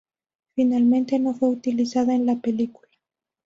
[0.55, 2.89] Finalmente no fue utilizada en la película.